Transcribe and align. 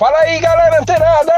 Fala 0.00 0.16
aí, 0.20 0.40
galera 0.40 0.80
antenada! 0.80 1.30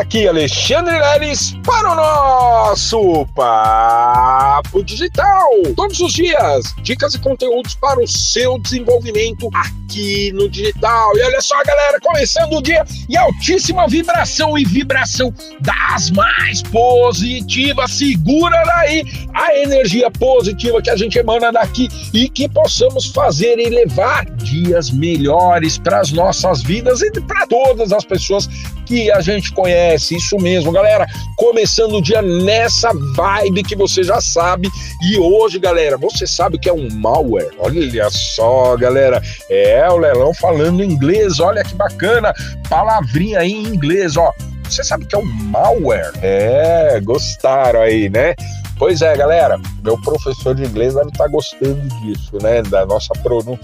Aqui 0.00 0.26
Alexandre 0.26 0.98
Leles 0.98 1.54
para 1.64 1.92
o 1.92 1.94
nosso 1.94 3.24
Papo 3.32 4.82
Digital. 4.82 5.48
Todos 5.76 6.00
os 6.00 6.14
dias, 6.14 6.74
dicas 6.82 7.14
e 7.14 7.20
conteúdos 7.20 7.76
para 7.76 8.00
o 8.02 8.08
seu 8.08 8.58
desenvolvimento 8.58 9.48
aqui 9.54 10.32
no 10.32 10.48
digital. 10.48 11.16
E 11.16 11.22
olha 11.22 11.40
só, 11.40 11.62
galera, 11.62 12.00
começando 12.00 12.54
o 12.54 12.60
dia 12.60 12.84
e 13.08 13.16
altíssima 13.16 13.86
vibração 13.86 14.58
e 14.58 14.64
vibração 14.64 15.32
das 15.60 16.10
mais 16.10 16.60
positivas. 16.62 17.92
Segura 17.92 18.60
daí 18.64 19.04
a 19.32 19.56
energia 19.58 20.10
positiva 20.10 20.82
que 20.82 20.90
a 20.90 20.96
gente 20.96 21.16
emana 21.20 21.52
daqui 21.52 21.88
e 22.12 22.28
que 22.28 22.48
possamos 22.48 23.06
fazer 23.06 23.60
e 23.60 23.70
levar 23.70 24.24
dias 24.26 24.90
melhores 24.90 25.78
para 25.78 26.00
as 26.00 26.10
nossas 26.10 26.62
vidas 26.62 27.00
e 27.00 27.12
para 27.20 27.46
todas 27.46 27.92
as 27.92 28.07
pessoas 28.08 28.48
que 28.86 29.10
a 29.12 29.20
gente 29.20 29.52
conhece. 29.52 30.16
Isso 30.16 30.36
mesmo, 30.38 30.72
galera. 30.72 31.06
Começando 31.36 31.94
o 31.94 32.02
dia 32.02 32.22
nessa 32.22 32.90
vibe 33.14 33.62
que 33.62 33.76
você 33.76 34.02
já 34.02 34.20
sabe. 34.20 34.70
E 35.02 35.18
hoje, 35.18 35.58
galera, 35.58 35.96
você 35.96 36.26
sabe 36.26 36.56
o 36.56 36.60
que 36.60 36.68
é 36.68 36.72
um 36.72 36.88
malware? 36.90 37.50
Olha 37.58 38.08
só, 38.10 38.76
galera. 38.76 39.22
É 39.48 39.88
o 39.88 39.98
Lelão 39.98 40.32
falando 40.34 40.82
inglês. 40.82 41.38
Olha 41.38 41.62
que 41.62 41.74
bacana. 41.74 42.32
Palavrinha 42.68 43.40
aí 43.40 43.52
em 43.52 43.66
inglês, 43.66 44.16
ó. 44.16 44.32
Você 44.64 44.84
sabe 44.84 45.04
o 45.04 45.06
que 45.06 45.14
é 45.14 45.18
um 45.18 45.24
malware? 45.24 46.12
É, 46.20 47.00
gostaram 47.02 47.80
aí, 47.80 48.10
né? 48.10 48.34
Pois 48.78 49.02
é, 49.02 49.16
galera, 49.16 49.58
meu 49.82 50.00
professor 50.00 50.54
de 50.54 50.64
inglês 50.64 50.94
deve 50.94 51.08
estar 51.08 51.26
gostando 51.28 51.88
disso, 52.00 52.38
né? 52.40 52.62
Da 52.62 52.86
nossa 52.86 53.12
pronúncia. 53.22 53.58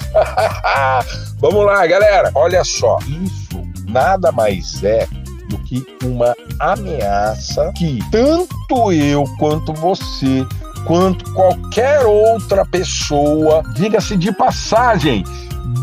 Vamos 1.38 1.64
lá, 1.64 1.86
galera. 1.86 2.32
Olha 2.34 2.64
só, 2.64 2.98
isso 3.06 3.63
nada 3.94 4.32
mais 4.32 4.82
é 4.82 5.06
do 5.48 5.56
que 5.58 5.86
uma 6.02 6.34
ameaça 6.58 7.72
que 7.76 8.00
tanto 8.10 8.92
eu 8.92 9.22
quanto 9.38 9.72
você 9.72 10.44
quanto 10.84 11.32
qualquer 11.32 12.04
outra 12.04 12.66
pessoa, 12.66 13.62
diga-se 13.74 14.16
de 14.16 14.32
passagem, 14.32 15.22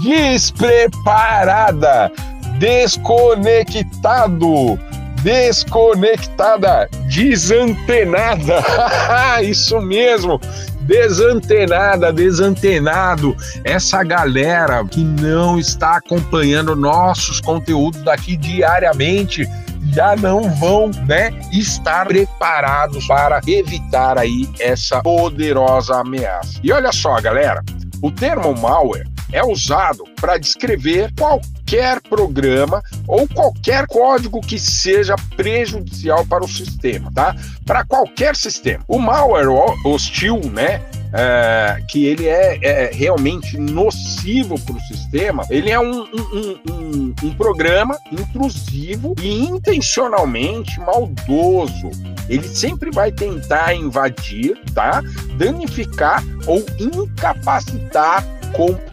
despreparada, 0.03 2.11
desconectado, 2.59 4.77
desconectada, 5.23 6.89
desantenada. 7.07 8.61
Isso 9.43 9.81
mesmo 9.81 10.39
desantenada, 10.81 12.11
desantenado, 12.11 13.35
essa 13.63 14.03
galera 14.03 14.83
que 14.85 15.03
não 15.03 15.59
está 15.59 15.97
acompanhando 15.97 16.75
nossos 16.75 17.39
conteúdos 17.39 18.01
daqui 18.03 18.35
diariamente 18.37 19.47
já 19.93 20.15
não 20.15 20.49
vão, 20.55 20.89
né, 21.07 21.31
estar 21.51 22.07
preparados 22.07 23.05
para 23.07 23.41
evitar 23.45 24.17
aí 24.17 24.47
essa 24.59 25.01
poderosa 25.01 25.99
ameaça. 25.99 26.59
E 26.63 26.71
olha 26.71 26.91
só, 26.91 27.19
galera, 27.19 27.61
o 28.01 28.09
termo 28.11 28.55
malware 28.55 29.10
é 29.31 29.43
usado 29.43 30.03
para 30.19 30.37
descrever 30.37 31.11
qualquer 31.17 32.01
programa 32.01 32.83
ou 33.07 33.27
qualquer 33.27 33.87
código 33.87 34.41
que 34.41 34.59
seja 34.59 35.15
prejudicial 35.35 36.25
para 36.25 36.43
o 36.43 36.47
sistema, 36.47 37.11
tá? 37.13 37.35
Para 37.65 37.85
qualquer 37.85 38.35
sistema. 38.35 38.83
O 38.87 38.99
malware 38.99 39.49
hostil, 39.85 40.41
né? 40.51 40.81
É, 41.13 41.83
que 41.89 42.05
ele 42.05 42.25
é, 42.25 42.57
é 42.61 42.91
realmente 42.93 43.57
nocivo 43.57 44.57
para 44.61 44.75
o 44.75 44.79
sistema, 44.79 45.45
ele 45.49 45.69
é 45.69 45.77
um, 45.77 46.03
um, 46.03 46.59
um, 46.69 47.15
um, 47.21 47.33
programa 47.33 47.97
intrusivo 48.09 49.13
e 49.21 49.43
intencionalmente 49.43 50.79
maldoso. 50.79 51.91
Ele 52.29 52.47
sempre 52.47 52.91
vai 52.91 53.11
tentar 53.11 53.75
invadir, 53.75 54.57
tá? 54.73 55.03
Danificar 55.37 56.23
ou 56.47 56.65
incapacitar 56.79 58.25
computadores. 58.53 58.90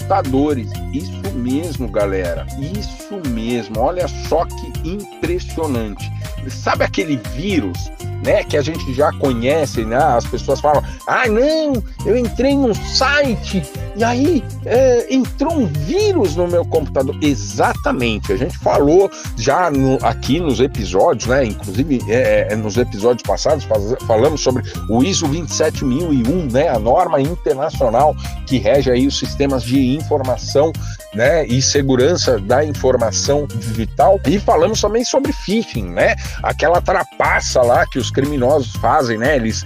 Isso 0.92 1.12
mesmo, 1.34 1.88
galera. 1.88 2.46
Isso 2.76 3.20
mesmo. 3.28 3.78
Olha 3.78 4.08
só 4.08 4.44
que 4.44 4.88
impressionante. 4.88 6.10
Sabe 6.48 6.84
aquele 6.84 7.16
vírus 7.34 7.90
né, 8.24 8.42
que 8.42 8.56
a 8.56 8.62
gente 8.62 8.92
já 8.94 9.12
conhece, 9.12 9.84
né? 9.84 9.96
As 9.96 10.26
pessoas 10.26 10.60
falam: 10.60 10.82
"Ah, 11.06 11.26
não, 11.28 11.82
eu 12.06 12.16
entrei 12.16 12.56
num 12.56 12.74
site 12.74 13.62
e 13.98 14.04
aí 14.04 14.44
é, 14.64 15.12
entrou 15.12 15.52
um 15.52 15.66
vírus 15.66 16.36
no 16.36 16.46
meu 16.46 16.64
computador". 16.64 17.16
Exatamente. 17.20 18.32
A 18.32 18.36
gente 18.36 18.56
falou 18.58 19.10
já 19.36 19.70
no, 19.70 19.98
aqui 20.02 20.40
nos 20.40 20.60
episódios, 20.60 21.26
né? 21.26 21.44
Inclusive 21.44 22.00
é, 22.08 22.48
é 22.50 22.56
nos 22.56 22.76
episódios 22.76 23.22
passados 23.22 23.66
falamos 24.06 24.40
sobre 24.40 24.62
o 24.88 25.02
ISO 25.02 25.26
27001, 25.26 26.52
né? 26.52 26.68
A 26.68 26.78
norma 26.78 27.20
internacional 27.20 28.14
que 28.46 28.58
rege 28.58 28.90
aí 28.90 29.06
os 29.06 29.18
sistemas 29.18 29.62
de 29.62 29.96
informação 29.96 30.72
né, 31.14 31.46
e 31.46 31.60
segurança 31.62 32.38
da 32.38 32.64
informação 32.64 33.46
digital. 33.46 34.20
E 34.26 34.38
falamos 34.38 34.80
também 34.80 35.04
sobre 35.04 35.32
phishing, 35.32 35.90
né? 35.90 36.14
Aquela 36.42 36.80
trapaça 36.80 37.62
lá 37.62 37.86
que 37.86 37.98
os 37.98 38.10
criminosos 38.10 38.72
fazem, 38.76 39.18
né? 39.18 39.36
Eles 39.36 39.64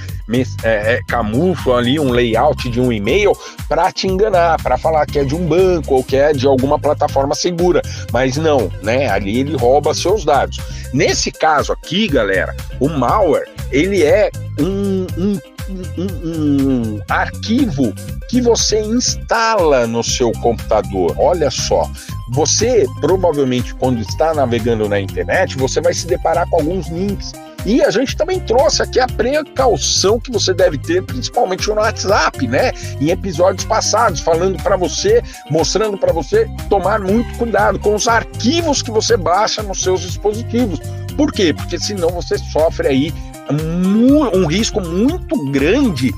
é, 0.63 0.95
é, 0.95 1.01
camuflam 1.09 1.77
ali 1.77 1.99
um 1.99 2.11
layout 2.11 2.69
de 2.69 2.81
um 2.81 2.93
e-mail 2.93 3.33
para 3.69 3.91
te 3.91 4.07
enganar, 4.07 4.22
para 4.63 4.77
falar 4.77 5.07
que 5.07 5.19
é 5.19 5.25
de 5.25 5.35
um 5.35 5.47
banco 5.47 5.95
ou 5.95 6.05
que 6.05 6.17
é 6.17 6.33
de 6.33 6.47
alguma 6.47 6.79
plataforma 6.79 7.35
segura. 7.35 7.83
Mas 8.13 8.37
não, 8.37 8.71
né? 8.83 9.09
Ali 9.09 9.41
ele 9.41 9.57
rouba 9.57 9.95
seus 9.95 10.25
dados. 10.25 10.59
Nesse 10.93 11.31
caso 11.31 11.73
aqui, 11.73 12.09
galera, 12.09 12.55
o 12.79 12.89
malware 12.89 13.49
ele 13.71 14.03
é 14.03 14.31
um, 14.61 15.07
um 15.19 15.39
um, 15.69 16.95
um, 16.97 17.01
arquivo 17.09 17.93
que 18.29 18.41
você 18.41 18.81
instala 18.81 19.87
no 19.87 20.03
seu 20.03 20.33
computador. 20.33 21.15
Olha 21.19 21.51
só, 21.51 21.91
você 22.31 22.87
provavelmente 23.01 23.75
quando 23.75 24.01
está 24.01 24.35
navegando 24.35 24.89
na 24.89 25.01
internet, 25.01 25.57
você 25.57 25.81
vai 25.81 25.95
se 25.95 26.07
deparar 26.07 26.49
com 26.49 26.57
alguns 26.57 26.89
links. 26.89 27.33
E 27.65 27.81
a 27.81 27.91
gente 27.91 28.17
também 28.17 28.41
trouxe 28.41 28.83
aqui 28.83 28.99
a 28.99 29.07
precaução 29.07 30.19
que 30.19 30.33
você 30.33 30.53
deve 30.53 30.79
ter, 30.79 31.01
principalmente 31.05 31.69
no 31.69 31.77
WhatsApp, 31.77 32.49
né? 32.49 32.73
Em 33.01 33.11
episódios 33.11 33.65
passados, 33.65 34.21
falando 34.21 34.61
para 34.61 34.77
você, 34.77 35.23
mostrando 35.49 35.97
para 35.97 36.13
você 36.13 36.49
tomar 36.69 37.01
muito 37.01 37.39
cuidado 37.39 37.79
com 37.79 37.95
os 37.95 38.09
arquivos 38.09 38.83
que 38.83 38.91
você 38.91 39.17
baixa 39.17 39.63
nos 39.63 39.81
seus 39.81 40.01
dispositivos. 40.01 40.81
Por 41.17 41.33
quê? 41.33 41.55
Porque 41.55 41.79
senão 41.79 42.09
você 42.11 42.37
sofre 42.37 42.89
aí 42.89 43.15
um 43.51 44.47
risco 44.47 44.81
muito 44.81 45.51
grande 45.51 46.13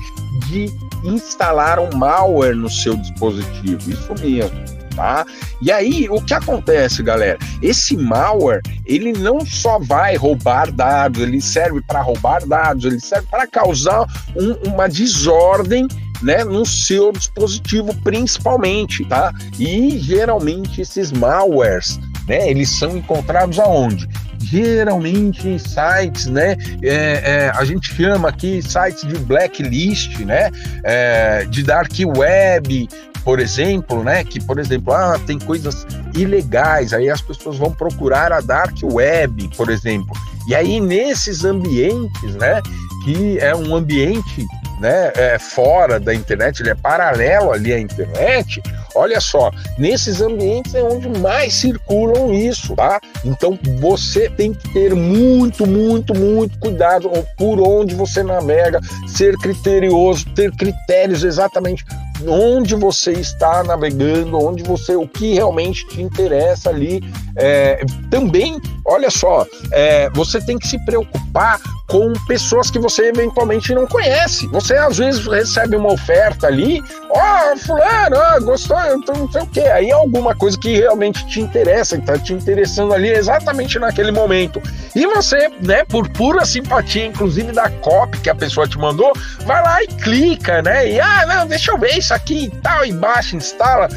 de 0.47 0.69
instalar 1.03 1.79
um 1.79 1.95
malware 1.95 2.55
no 2.55 2.69
seu 2.69 2.95
dispositivo. 2.95 3.91
Isso 3.91 4.13
mesmo. 4.19 4.75
Tá? 4.95 5.25
E 5.61 5.69
aí, 5.73 6.07
o 6.09 6.21
que 6.21 6.33
acontece, 6.33 7.03
galera? 7.03 7.37
Esse 7.61 7.97
malware, 7.97 8.61
ele 8.85 9.11
não 9.11 9.45
só 9.45 9.77
vai 9.77 10.15
roubar 10.15 10.71
dados, 10.71 11.21
ele 11.21 11.41
serve 11.41 11.81
para 11.81 12.01
roubar 12.01 12.47
dados, 12.47 12.85
ele 12.85 13.01
serve 13.01 13.27
para 13.29 13.45
causar 13.45 14.05
um, 14.37 14.69
uma 14.69 14.87
desordem 14.87 15.85
né, 16.21 16.45
no 16.45 16.65
seu 16.65 17.11
dispositivo 17.11 17.93
principalmente, 18.03 19.03
tá? 19.05 19.33
E 19.59 19.97
geralmente 19.99 20.79
esses 20.81 21.11
malwares, 21.11 21.99
né, 22.25 22.49
eles 22.49 22.69
são 22.69 22.95
encontrados 22.95 23.59
aonde? 23.59 24.07
Geralmente 24.45 25.47
em 25.47 25.57
sites, 25.57 26.27
né? 26.27 26.55
É, 26.81 26.91
é, 27.23 27.51
a 27.55 27.63
gente 27.65 27.93
chama 27.93 28.29
aqui 28.29 28.61
sites 28.61 29.05
de 29.05 29.17
blacklist, 29.19 30.19
né? 30.19 30.51
É, 30.83 31.45
de 31.45 31.63
dark 31.63 31.91
web, 32.15 32.87
por 33.23 33.39
exemplo, 33.39 34.03
né? 34.03 34.23
Que, 34.23 34.39
por 34.43 34.59
exemplo, 34.59 34.93
ah, 34.93 35.19
tem 35.25 35.39
coisas 35.39 35.85
ilegais, 36.13 36.93
aí 36.93 37.09
as 37.09 37.21
pessoas 37.21 37.57
vão 37.57 37.71
procurar 37.71 38.31
a 38.31 38.41
dark 38.41 38.77
web, 38.83 39.49
por 39.57 39.69
exemplo. 39.69 40.15
E 40.47 40.53
aí, 40.53 40.79
nesses 40.79 41.43
ambientes, 41.43 42.35
né? 42.35 42.61
Que 43.03 43.39
é 43.39 43.55
um 43.55 43.75
ambiente 43.75 44.45
né, 44.79 45.11
é, 45.15 45.39
fora 45.39 45.99
da 45.99 46.13
internet, 46.13 46.61
ele 46.61 46.69
é 46.69 46.75
paralelo 46.75 47.51
ali 47.51 47.73
à 47.73 47.79
internet, 47.79 48.61
olha 48.95 49.19
só, 49.19 49.51
nesses 49.77 50.21
ambientes 50.21 50.73
é 50.73 50.83
onde 50.83 51.07
mais 51.19 51.53
circulam 51.53 52.33
isso, 52.33 52.75
tá? 52.75 52.99
Então 53.23 53.57
você 53.79 54.29
tem 54.29 54.53
que 54.53 54.73
ter 54.73 54.95
muito, 54.95 55.67
muito, 55.67 56.13
muito 56.15 56.57
cuidado 56.59 57.09
por 57.37 57.59
onde 57.59 57.93
você 57.93 58.23
navega, 58.23 58.79
ser 59.07 59.35
criterioso, 59.37 60.25
ter 60.33 60.51
critérios 60.51 61.23
exatamente 61.23 61.85
onde 62.27 62.75
você 62.75 63.11
está 63.11 63.63
navegando, 63.63 64.37
onde 64.37 64.63
você, 64.63 64.95
o 64.95 65.07
que 65.07 65.33
realmente 65.33 65.87
te 65.87 66.01
interessa 66.01 66.69
ali. 66.69 67.03
É, 67.35 67.83
também, 68.09 68.61
olha 68.85 69.09
só, 69.09 69.45
é, 69.71 70.09
você 70.11 70.39
tem 70.39 70.57
que 70.57 70.67
se 70.67 70.83
preocupar 70.85 71.59
com 71.87 72.13
pessoas 72.27 72.71
que 72.71 72.79
você 72.79 73.09
eventualmente 73.09 73.73
não 73.73 73.85
conhece. 73.85 74.47
Você 74.47 74.75
às 74.75 74.97
vezes 74.97 75.25
recebe 75.27 75.75
uma 75.75 75.93
oferta 75.93 76.47
ali, 76.47 76.81
ó, 77.09 77.53
oh, 77.53 77.57
fulano, 77.57 78.17
oh, 78.17 78.43
gostou, 78.43 78.77
não 79.15 79.31
sei 79.31 79.41
o 79.41 79.47
quê. 79.47 79.61
Aí 79.61 79.89
é 79.89 79.93
alguma 79.93 80.35
coisa 80.35 80.57
que 80.57 80.77
realmente 80.77 81.25
te 81.27 81.39
interessa, 81.39 81.97
que 81.97 82.05
tá 82.05 82.17
te 82.17 82.33
interessando 82.33 82.93
ali 82.93 83.09
exatamente 83.09 83.77
naquele 83.77 84.11
momento. 84.11 84.61
E 84.95 85.05
você, 85.05 85.49
né, 85.61 85.83
por 85.85 86.09
pura 86.09 86.45
simpatia, 86.45 87.05
inclusive 87.05 87.51
da 87.51 87.69
copy 87.69 88.19
que 88.19 88.29
a 88.29 88.35
pessoa 88.35 88.67
te 88.67 88.77
mandou, 88.77 89.13
vai 89.45 89.61
lá 89.61 89.83
e 89.83 89.87
clica, 89.87 90.61
né? 90.61 90.89
E 90.89 90.99
ah, 90.99 91.25
não, 91.27 91.47
deixa 91.47 91.71
eu 91.71 91.77
ver 91.77 91.97
isso 92.05 92.13
aqui 92.13 92.45
e 92.45 92.49
tal, 92.61 92.85
e 92.85 92.93
baixa, 92.93 93.35
instala. 93.35 93.89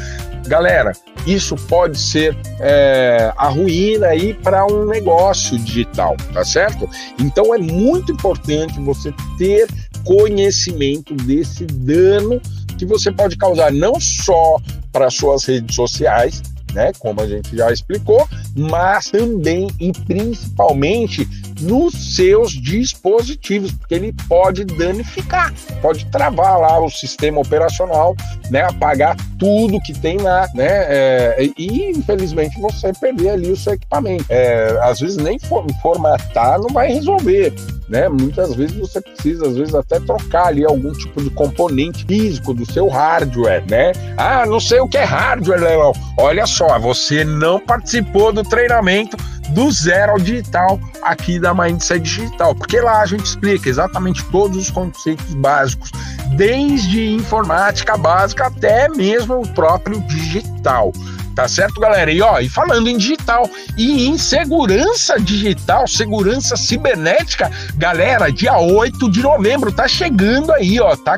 Galera, 0.47 0.93
isso 1.27 1.55
pode 1.55 1.99
ser 1.99 2.35
é, 2.59 3.31
a 3.37 3.49
ruína 3.49 4.07
aí 4.07 4.33
para 4.33 4.65
um 4.65 4.85
negócio 4.85 5.59
digital, 5.59 6.17
tá 6.33 6.43
certo? 6.43 6.89
Então 7.19 7.53
é 7.53 7.59
muito 7.59 8.11
importante 8.11 8.79
você 8.79 9.13
ter 9.37 9.67
conhecimento 10.03 11.13
desse 11.13 11.65
dano 11.65 12.41
que 12.77 12.85
você 12.85 13.11
pode 13.11 13.37
causar 13.37 13.71
não 13.71 13.99
só 13.99 14.57
para 14.91 15.11
suas 15.11 15.45
redes 15.45 15.75
sociais, 15.75 16.41
né, 16.73 16.91
como 16.97 17.21
a 17.21 17.27
gente 17.27 17.55
já 17.55 17.71
explicou, 17.71 18.27
mas 18.55 19.09
também 19.09 19.67
e 19.79 19.91
principalmente 19.91 21.27
nos 21.59 22.15
seus 22.15 22.51
dispositivos, 22.51 23.71
porque 23.71 23.95
ele 23.95 24.13
pode 24.27 24.65
danificar, 24.65 25.53
pode 25.81 26.05
travar 26.07 26.59
lá 26.59 26.79
o 26.79 26.89
sistema 26.89 27.39
operacional, 27.41 28.15
né, 28.49 28.61
apagar 28.61 29.15
tudo 29.37 29.79
que 29.81 29.93
tem 29.93 30.17
lá, 30.17 30.47
né, 30.53 30.67
é, 30.67 31.49
e 31.57 31.91
infelizmente 31.91 32.59
você 32.59 32.91
perder 32.93 33.29
ali 33.29 33.51
o 33.51 33.57
seu 33.57 33.73
equipamento. 33.73 34.25
É, 34.29 34.77
às 34.81 34.99
vezes 34.99 35.17
nem 35.17 35.37
formatar 35.81 36.59
não 36.59 36.69
vai 36.69 36.91
resolver, 36.91 37.53
né? 37.89 38.07
Muitas 38.07 38.53
vezes 38.53 38.77
você 38.77 39.01
precisa, 39.01 39.47
às 39.47 39.57
vezes, 39.57 39.73
até 39.73 39.99
trocar 39.99 40.47
ali 40.47 40.63
algum 40.63 40.93
tipo 40.93 41.21
de 41.21 41.29
componente 41.31 42.05
físico 42.05 42.53
do 42.53 42.71
seu 42.71 42.87
hardware, 42.87 43.63
né? 43.67 43.91
Ah, 44.15 44.45
não 44.45 44.59
sei 44.59 44.79
o 44.79 44.87
que 44.87 44.97
é 44.97 45.03
hardware, 45.03 45.59
Leão. 45.59 45.93
Olha 46.17 46.45
só, 46.45 46.77
você 46.77 47.23
não 47.23 47.59
participou 47.59 48.31
do 48.31 48.43
treinamento 48.43 49.17
do 49.49 49.71
zero 49.71 50.11
ao 50.11 50.19
digital 50.19 50.79
aqui 51.01 51.39
da 51.39 51.53
Mindset 51.53 52.01
Digital, 52.01 52.53
porque 52.53 52.79
lá 52.79 53.01
a 53.01 53.05
gente 53.05 53.25
explica 53.25 53.67
exatamente 53.67 54.23
todos 54.25 54.57
os 54.57 54.69
conceitos 54.69 55.33
básicos, 55.33 55.91
desde 56.35 57.09
informática 57.09 57.97
básica 57.97 58.47
até 58.47 58.87
mesmo 58.89 59.41
o 59.41 59.47
próprio 59.49 59.99
digital. 60.01 60.91
Tá 61.39 61.47
certo, 61.47 61.79
galera? 61.79 62.11
E 62.11 62.21
ó, 62.21 62.41
e 62.41 62.49
falando 62.49 62.89
em 62.89 62.97
digital 62.97 63.49
e 63.77 64.09
em 64.09 64.17
segurança 64.17 65.17
digital, 65.17 65.87
segurança 65.87 66.57
cibernética, 66.57 67.49
galera, 67.77 68.29
dia 68.29 68.57
8 68.57 69.09
de 69.09 69.21
novembro 69.21 69.71
tá 69.71 69.87
chegando 69.87 70.51
aí, 70.51 70.81
ó, 70.81 70.97
tá 70.97 71.15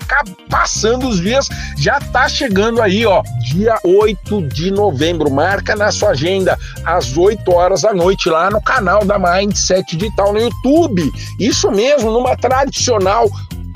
passando 0.48 1.08
os 1.08 1.20
dias, 1.20 1.50
já 1.76 2.00
tá 2.00 2.30
chegando 2.30 2.84
aí, 2.84 3.04
ó, 3.04 3.24
dia 3.52 3.76
8 3.84 4.44
de 4.50 4.70
novembro. 4.70 5.32
Marca 5.32 5.76
na 5.76 5.92
sua 5.92 6.12
agenda 6.12 6.56
às 6.86 7.18
8 7.18 7.52
horas 7.52 7.82
da 7.82 7.92
noite 7.92 8.30
lá 8.30 8.52
no 8.52 8.62
canal 8.62 9.04
da 9.04 9.18
Mindset 9.18 9.98
Digital 9.98 10.34
no 10.34 10.40
YouTube. 10.40 11.12
Isso 11.40 11.72
mesmo, 11.72 12.12
numa 12.12 12.38
tradicional 12.38 13.28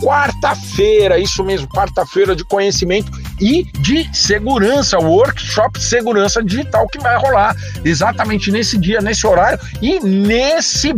quarta-feira, 0.02 1.18
isso 1.18 1.44
mesmo, 1.44 1.68
quarta-feira 1.68 2.36
de 2.36 2.44
conhecimento 2.44 3.12
e 3.40 3.64
de 3.80 4.10
segurança, 4.16 4.98
workshop 4.98 5.82
segurança 5.82 6.44
digital 6.44 6.88
que 6.88 7.00
vai 7.00 7.18
rolar 7.18 7.56
exatamente 7.84 8.52
nesse 8.52 8.78
dia, 8.78 9.02
nesse 9.02 9.26
horário 9.26 9.60
e 9.82 10.00
nesse 10.00 10.94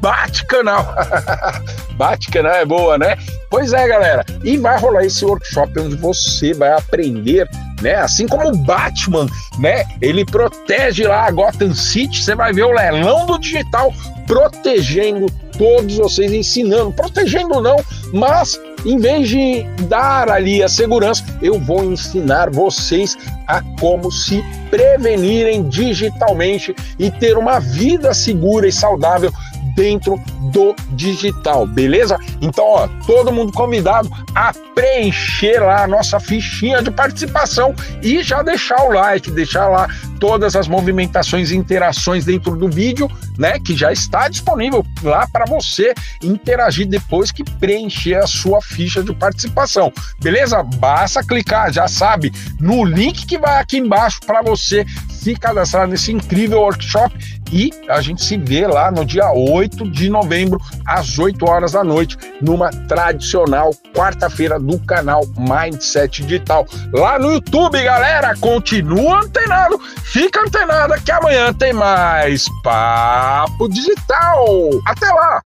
bate-canal. 0.00 0.94
bate-canal 1.96 2.54
é 2.54 2.64
boa, 2.64 2.98
né? 2.98 3.16
Pois 3.50 3.72
é, 3.72 3.88
galera. 3.88 4.24
E 4.44 4.56
vai 4.56 4.78
rolar 4.78 5.04
esse 5.04 5.24
workshop 5.24 5.78
onde 5.80 5.96
você 5.96 6.52
vai 6.52 6.72
aprender, 6.72 7.48
né? 7.82 7.96
Assim 7.96 8.26
como 8.26 8.48
o 8.48 8.56
Batman, 8.58 9.26
né? 9.58 9.84
Ele 10.00 10.24
protege 10.24 11.04
lá 11.04 11.26
a 11.26 11.30
Gotham 11.30 11.74
City. 11.74 12.22
Você 12.22 12.34
vai 12.34 12.52
ver 12.52 12.64
o 12.64 12.72
leilão 12.72 13.26
do 13.26 13.38
digital 13.38 13.92
protegendo 14.26 15.26
todos 15.58 15.96
vocês, 15.96 16.32
ensinando, 16.32 16.92
protegendo 16.92 17.60
não, 17.60 17.76
mas 18.12 18.58
em 18.86 18.96
vez 18.98 19.28
de 19.28 19.64
dar 19.88 20.30
ali 20.30 20.62
a 20.62 20.68
segurança, 20.68 21.24
eu 21.42 21.58
vou 21.58 21.84
ensinar 21.84 22.48
vocês 22.48 23.18
a 23.46 23.60
como 23.80 24.10
se 24.10 24.42
prevenirem 24.70 25.68
digitalmente 25.68 26.74
e 26.98 27.10
ter 27.10 27.36
uma 27.36 27.58
vida 27.58 28.14
segura 28.14 28.68
e 28.68 28.72
saudável 28.72 29.32
dentro 29.74 30.20
do 30.52 30.74
digital, 30.90 31.66
beleza? 31.66 32.18
Então, 32.40 32.64
ó, 32.64 32.88
todo 33.06 33.32
mundo 33.32 33.52
convidado 33.52 34.10
a 34.34 34.52
preencher 34.74 35.60
lá 35.60 35.84
a 35.84 35.88
nossa 35.88 36.20
fichinha 36.20 36.82
de 36.82 36.90
participação 36.90 37.74
e 38.02 38.22
já 38.22 38.42
deixar 38.42 38.82
o 38.84 38.92
like, 38.92 39.30
deixar 39.30 39.68
lá 39.68 39.88
todas 40.18 40.56
as 40.56 40.66
movimentações 40.66 41.50
e 41.50 41.56
interações 41.56 42.24
dentro 42.24 42.56
do 42.56 42.68
vídeo, 42.68 43.08
né, 43.38 43.58
que 43.60 43.76
já 43.76 43.92
está 43.92 44.28
disponível 44.28 44.84
lá 45.02 45.26
para 45.32 45.44
você 45.44 45.94
interagir 46.22 46.86
depois 46.86 47.30
que 47.30 47.44
preencher 47.44 48.16
a 48.16 48.26
sua 48.26 48.60
ficha 48.60 49.02
de 49.02 49.14
participação. 49.14 49.92
Beleza? 50.20 50.62
Basta 50.62 51.22
clicar, 51.22 51.72
já 51.72 51.86
sabe, 51.86 52.32
no 52.60 52.84
link 52.84 53.26
que 53.26 53.38
vai 53.38 53.60
aqui 53.60 53.78
embaixo 53.78 54.20
para 54.26 54.42
você 54.42 54.84
se 55.28 55.36
cadastrar 55.36 55.86
nesse 55.86 56.10
incrível 56.10 56.60
workshop 56.60 57.14
e 57.52 57.70
a 57.86 58.00
gente 58.00 58.24
se 58.24 58.38
vê 58.38 58.66
lá 58.66 58.90
no 58.90 59.04
dia 59.04 59.30
8 59.30 59.90
de 59.90 60.08
novembro, 60.08 60.58
às 60.86 61.18
8 61.18 61.44
horas 61.44 61.72
da 61.72 61.84
noite, 61.84 62.16
numa 62.40 62.70
tradicional 62.70 63.70
quarta-feira 63.94 64.58
do 64.58 64.78
canal 64.80 65.22
Mindset 65.36 66.22
Digital. 66.22 66.66
Lá 66.94 67.18
no 67.18 67.32
YouTube, 67.32 67.82
galera, 67.82 68.34
continua 68.40 69.20
antenado, 69.20 69.78
fica 70.02 70.40
antenada 70.40 70.98
que 70.98 71.12
amanhã 71.12 71.52
tem 71.52 71.74
mais 71.74 72.46
Papo 72.62 73.68
Digital. 73.68 74.46
Até 74.86 75.08
lá! 75.12 75.36